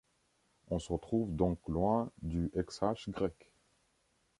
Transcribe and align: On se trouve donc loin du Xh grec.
On 0.71 0.79
se 0.79 0.93
trouve 0.95 1.35
donc 1.35 1.59
loin 1.67 2.11
du 2.23 2.49
Xh 2.57 3.09
grec. 3.09 3.51